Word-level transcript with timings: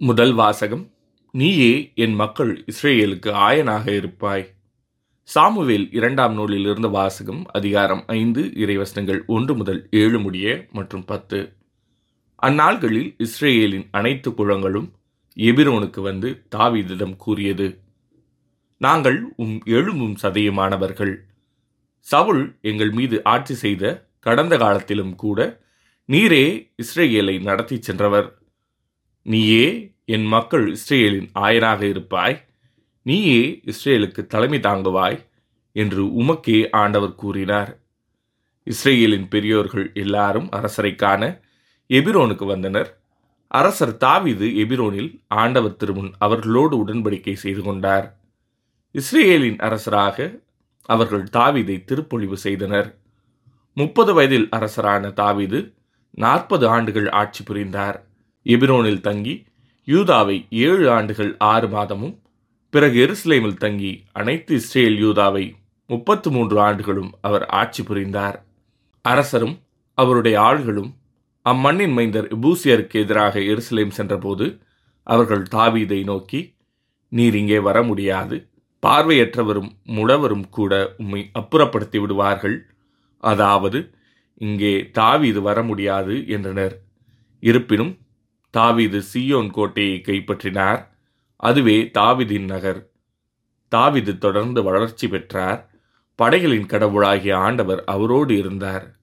முதல் 0.00 0.32
வாசகம் 0.32 0.90
நீயே 1.30 1.92
என் 1.94 2.14
மக்கள் 2.14 2.64
இஸ்ரேலுக்கு 2.66 3.30
ஆயனாக 3.30 3.96
இருப்பாய். 3.96 4.54
சாமுவேல் 5.22 5.92
இரண்டாம் 5.92 6.34
நூலில் 6.34 6.64
இருந்த 6.64 6.88
வாசகம் 6.88 7.46
அதிகாரம் 7.46 8.04
ஐந்து 8.06 8.40
இறைவசனங்கள் 8.40 9.24
ஒன்று 9.26 9.54
முதல் 9.54 9.88
ஏழு 9.90 10.20
முடிய 10.20 10.66
மற்றும் 10.72 11.04
பத்து. 11.04 11.56
அந்நாள்களில் 12.42 13.14
இஸ்ரேலின் 13.18 13.88
அனைத்து 13.90 14.34
குளங்களும் 14.34 14.92
எபிரோனுக்கு 15.36 16.00
வந்து 16.00 16.46
தாவீதிடம் 16.56 17.16
கூறியது 17.16 17.80
நாங்கள் 18.76 19.32
உம் 19.36 19.62
எழும்பும் 19.64 20.16
சதையுமானவர்கள். 20.22 21.16
சவுல் 21.98 22.58
எங்கள் 22.60 22.90
மீது 22.90 23.24
ஆட்சி 23.24 23.54
செய்த 23.54 24.10
கடந்த 24.20 24.56
காலத்திலும் 24.56 25.14
கூட 25.14 25.60
நீரே 26.06 26.72
இஸ்ரேலை 26.82 27.42
நடத்தி 27.42 27.80
சென்றவர். 27.80 28.35
நீயே 29.26 29.94
என் 30.04 30.24
மக்கள் 30.24 30.72
இஸ்ரேலின் 30.72 31.30
ஆயனாக 31.34 31.82
இருப்பாய். 31.82 32.44
நீயே 33.02 33.62
இஸ்ரேலுக்கு 33.64 34.26
தலைமை 34.26 34.60
தாங்குவாய் 34.60 35.18
என்று 35.72 36.02
உமக்கே 36.04 36.70
ஆண்டவர் 36.70 37.14
கூறினார். 37.14 37.80
இஸ்ரேலின் 38.62 39.28
பெரியோர்கள் 39.28 39.92
எல்லாரும் 39.94 40.50
அரசரை 40.50 40.94
காண 40.94 41.40
எபிரோனுக்கு 41.90 42.46
வந்தனர். 42.46 43.00
அரசர் 43.46 43.96
தாவீது 43.96 44.46
எபிரோனில் 44.46 45.20
ஆண்டவர் 45.26 45.76
திருமுன் 45.76 46.12
அவர்களோடு 46.18 46.86
உடன்படிக்கை 46.86 47.32
செய்து 47.32 47.62
கொண்டார். 47.62 48.16
இஸ்ரேலின் 48.90 49.56
அரசராக 49.56 50.42
அவர்கள் 50.82 51.22
தாவீதை 51.22 51.84
திருப்பொழிவு 51.84 52.32
செய்தனர். 52.32 52.98
முப்பது 53.72 54.14
வயதில் 54.14 54.48
அரசரான 54.48 55.12
தாவீது 55.12 55.74
நாற்பது 56.10 56.68
ஆண்டுகள் 56.68 57.08
ஆட்சி 57.10 57.42
புரிந்தார். 57.44 58.05
எபிரோனில் 58.46 59.00
தங்கி 59.00 59.34
யூதாவை 59.88 60.36
ஏழு 60.66 60.84
ஆண்டுகள் 60.90 61.36
ஆறு 61.52 61.68
மாதமும் 61.68 62.14
பிறகு 62.70 62.96
எருசலேமில் 63.06 63.56
தங்கி 63.56 63.92
அனைத்து 64.12 64.54
இஸ்ரேல் 64.54 64.98
யூதாவை 65.04 65.44
முப்பத்து 65.90 66.28
மூன்று 66.30 66.56
ஆண்டுகளும் 66.60 67.10
அவர் 67.20 67.44
ஆட்சி 67.46 67.82
புரிந்தார். 67.82 68.36
அரசரும் 69.04 69.56
அவருடைய 69.94 70.36
ஆள்களும் 70.40 70.90
அம்மண்ணின் 71.46 71.94
மைந்தர் 71.98 72.28
இபூசியருக்கு 72.36 72.96
எதிராக 73.04 73.34
எருசலேம் 73.52 73.96
சென்றபோது 73.98 74.46
அவர்கள் 75.06 75.44
தாவீதை 75.54 76.00
நோக்கி 76.04 76.40
நீர் 77.12 77.34
இங்கே 77.34 77.58
வர 77.58 77.78
முடியாது. 77.82 78.36
பார்வையற்றவரும் 78.82 79.70
முடவரும் 79.96 80.46
கூட 80.50 80.72
உம்மை 80.96 81.20
அப்புறப்படுத்தி 81.40 81.98
விடுவார்கள். 82.00 82.56
அதாவது 83.22 83.78
இங்கே 84.40 84.74
தாவீது 84.92 85.40
வர 85.42 85.58
முடியாது 85.62 86.14
என்றனர். 86.28 86.74
இருப்பினும் 87.42 87.92
தாவிது 88.56 89.02
சியோன் 89.14 89.50
கோட்டையை 89.50 90.02
கைப்பற்றினார். 90.04 90.86
அதுவே 91.36 91.90
தாவிதின் 91.98 92.44
நகர். 92.44 92.90
தாவிது 93.70 94.18
தொடர்ந்து 94.18 94.62
வளர்ச்சி 94.62 95.08
பெற்றார். 95.08 95.70
படைகளின் 96.14 96.66
கடவுளாகிய 96.66 97.38
ஆண்டவர் 97.38 97.84
அவரோடு 97.84 98.38
இருந்தார். 98.38 98.96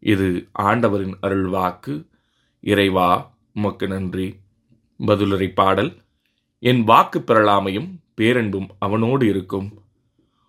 இது 0.00 0.48
ஆண்டவரின் 0.52 1.16
அருள் 1.20 1.46
வாக்கு 1.46 2.06
இறைவா 2.60 3.36
உமக்கு 3.54 3.88
நன்றி. 3.88 4.34
பதிலுரை 4.98 5.52
பாடல். 5.52 5.96
என் 6.58 6.84
வாக்கு 6.84 7.18
பெறலாமையும் 7.18 7.98
பேரன்பும் 8.16 8.66
அவனோடு 8.78 9.28
இருக்கும். 9.28 9.82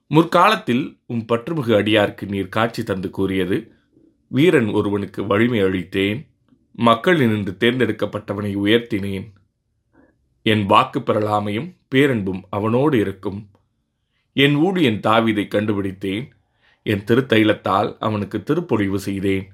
முற்காலத்தில் 0.08 1.00
உம் 1.06 1.26
பற்றுமுக 1.26 1.84
அடியார்க்கு 1.84 2.30
நீர் 2.30 2.50
காட்சி 2.50 2.84
தந்து 2.84 3.10
கூறியது. 3.10 3.72
வீரன் 4.28 4.68
ஒருவனுக்கு 4.68 5.28
வலிமை 5.28 5.60
அளித்தேன். 5.60 6.28
மக்களினின்று 6.80 7.58
தேர்ந்தெடுக்கப்பட்டவனை 7.60 8.56
உயர்த்தினேன். 8.56 9.34
என் 10.42 10.66
வாக்கு 10.66 11.00
பெறலாமையும் 11.00 11.76
பேரன்பும் 11.96 12.42
அவனோடு 12.50 13.00
இருக்கும். 13.00 13.50
என் 14.34 14.56
ஊழியன் 14.56 15.00
தாவீதை 15.00 15.48
கண்டுபிடித்தேன். 15.48 16.34
என் 16.84 17.04
திருத்தைலத்தால் 17.04 17.96
அவனுக்கு 18.00 18.44
திருப்பொழிவு 18.44 18.96
செய்தேன். 18.96 19.52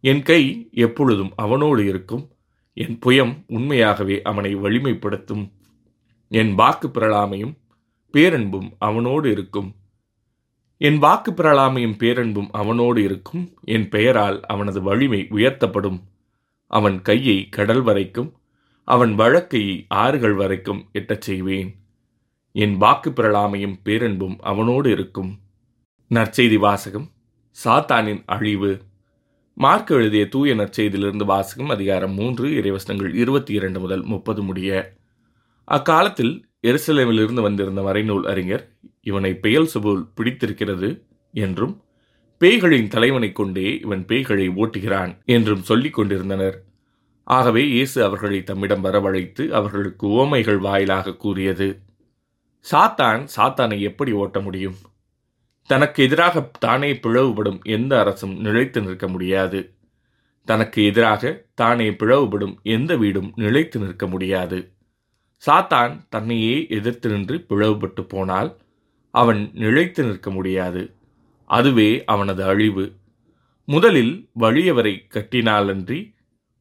என் 0.00 0.22
கை 0.22 0.68
எப்பொழுதும் 0.72 1.32
அவனோடு 1.36 1.86
இருக்கும். 1.86 2.30
என் 2.74 2.98
புயம் 3.06 3.44
உண்மையாகவே 3.46 4.22
அவனை 4.22 4.56
வலிமைப்படுத்தும். 4.56 5.52
என் 6.28 6.54
வாக்கு 6.54 6.88
பெறலாமையும் 6.88 7.54
பேரன்பும் 8.12 8.70
அவனோடு 8.78 9.30
இருக்கும். 9.30 9.74
என் 10.76 10.98
வாக்கு 10.98 11.32
பெறலாமையும் 11.32 11.98
பேரன்பும் 11.98 12.48
அவனோடு 12.52 13.02
இருக்கும். 13.02 13.54
என் 13.64 13.88
பெயரால் 13.88 14.40
அவனது 14.40 14.82
வலிமை 14.82 15.26
உயர்த்தப்படும். 15.30 16.02
அவன் 16.72 17.02
கையை 17.02 17.48
கடல் 17.48 17.82
வரைக்கும் 17.82 18.36
அவன் 18.84 19.14
வழக்கை 19.14 19.86
ஆறுகள் 19.88 20.32
வரைக்கும் 20.32 20.88
எட்டச் 20.92 21.20
செய்வேன். 21.20 21.84
என் 22.52 22.76
வாக்கு 22.76 23.10
பிரளாமையும் 23.10 23.80
பேரன்பும் 23.84 24.36
அவனோடு 24.38 24.90
இருக்கும். 24.90 25.38
நற்செய்தி 26.14 26.56
வாசகம் 26.56 27.10
சாத்தானின் 27.64 28.22
அழிவு. 28.26 28.80
மார்க் 29.54 29.90
எழுதிய 29.90 30.28
தூய 30.28 30.54
நற்செய்தியிலிருந்து 30.54 31.24
வாசகம் 31.24 31.68
அதிகாரம் 31.68 32.12
மூன்று 32.12 32.48
இறைவசனங்கள் 32.48 33.14
இருபத்தி 33.14 33.54
இரண்டு 33.54 33.80
முதல் 33.80 34.02
முப்பது 34.02 34.42
முடிய. 34.42 34.92
அக்காலத்தில் 35.64 36.48
எருசலேமிலிருந்து 36.66 37.42
வந்திருந்த 37.42 37.82
மறைநூல் 37.82 38.26
அறிஞர் 38.26 38.72
இவனை 39.00 39.34
பெயல் 39.34 39.68
சுபுல் 39.74 40.08
பிடித்திருக்கிறது 40.14 41.06
என்றும் 41.32 41.81
பேய்களின் 42.42 42.88
தலைவனைக் 42.88 43.34
கொண்டே 43.34 43.78
இவன் 43.78 44.04
பேய்களை 44.04 44.46
ஓட்டுகிறான் 44.56 45.24
என்றும் 45.24 45.62
சொல்லிக் 45.62 45.92
கொண்டிருந்தனர். 45.92 46.64
ஆகவே 47.24 47.68
இயேசு 47.68 48.04
அவர்களை 48.04 48.42
தம்மிடம் 48.42 48.84
வரவழைத்து 48.84 49.48
அவர்களுக்கு 49.48 50.08
உவமைகள் 50.08 50.58
வாயிலாக 50.58 51.16
கூறியது 51.16 51.80
சாத்தான் 52.70 53.28
சாத்தானை 53.36 53.80
எப்படி 53.80 54.12
ஓட்ட 54.12 54.40
முடியும்? 54.40 54.74
தனக்கு 55.66 56.02
எதிராக 56.02 56.50
தானே 56.58 56.92
பிளவுபடும் 56.92 57.62
எந்த 57.62 58.00
அரசும் 58.00 58.40
நிலைத்து 58.40 58.80
நிற்க 58.80 59.08
முடியாது. 59.08 59.74
தனக்கு 60.44 60.84
எதிராக 60.84 61.44
தானே 61.54 61.90
பிளவுபடும் 61.90 62.62
எந்த 62.62 62.96
வீடும் 62.96 63.32
நிலைத்து 63.36 63.80
நிற்க 63.80 64.06
முடியாது. 64.06 64.72
சாத்தான் 65.46 66.06
தன்னையே 66.08 66.66
எதிர்த்து 66.68 67.10
நின்று 67.10 67.46
பிளவுபட்டு 67.48 68.08
போனால் 68.08 68.56
அவன் 69.10 69.50
நிலைத்து 69.52 70.04
நிற்க 70.04 70.30
முடியாது. 70.30 70.94
அதுவே 71.58 71.90
அவனது 72.04 72.42
அழிவு. 72.44 72.84
முதலில் 73.68 74.14
வலியவரை 74.40 74.94
கட்டினாலன்றி 75.14 76.00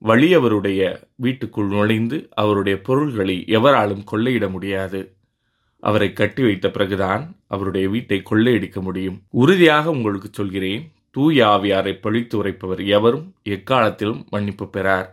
வலியவருடைய 0.02 0.82
வீட்டுக்குள் 1.16 1.68
நுழைந்து 1.68 2.18
அவருடைய 2.34 2.76
பொருள்களை 2.82 3.36
எவராலும் 3.48 4.04
கொள்ளையிட 4.12 4.46
முடியாது. 4.50 5.02
அவரை 5.84 6.10
கட்டி 6.14 6.42
வைத்த 6.44 6.68
பிறகுதான் 6.70 7.24
அவருடைய 7.48 7.86
வீட்டை 7.90 8.18
கொள்ளையடிக்க 8.22 8.80
முடியும். 8.82 9.18
உறுதியாக 9.42 9.86
உங்களுக்கு 9.90 10.30
சொல்கிறேன் 10.32 10.84
தூய 11.12 11.46
ஆவியாரை 11.46 11.94
பழித்து 12.02 12.36
உரைப்பவர் 12.38 12.82
எவரும் 12.98 13.28
எக்காலத்திலும் 13.50 14.22
மன்னிப்பு 14.30 14.66
பெறார். 14.70 15.10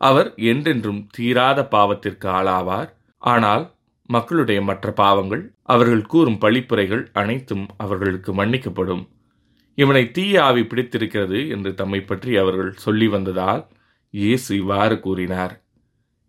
அவர் 0.00 0.28
என்றென்றும் 0.50 1.02
தீராத 1.10 1.60
பாவத்திற்கு 1.70 2.26
ஆளாவார். 2.38 2.90
ஆனால் 3.22 3.64
மக்களுடைய 4.08 4.62
மற்ற 4.62 4.92
பாவங்கள் 4.92 5.42
அவர்கள் 5.62 6.02
கூறும் 6.02 6.38
பழிப்புரைகள் 6.38 7.02
அனைத்தும் 7.12 7.66
அவர்களுக்கு 7.76 8.30
மன்னிக்கப்படும். 8.34 9.04
இவனை 9.78 10.10
தீய 10.10 10.44
ஆவி 10.44 10.62
பிடித்திருக்கிறது 10.64 11.48
என்று 11.48 11.70
தம்மை 11.74 12.00
பற்றி 12.00 12.36
அவர்கள் 12.36 12.72
சொல்லி 12.76 13.08
வந்ததால் 13.08 13.62
இயேசு 14.14 14.56
இவ்வாறு 14.56 15.00
கூறினார். 15.00 15.54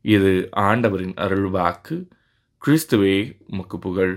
இது 0.05 0.31
ஆண்டவரின் 0.51 1.15
அருள்வாக்கு. 1.25 1.95
கிறிஸ்துவே 2.61 3.17
முக்கு 3.51 3.77
புகழ். 3.79 4.15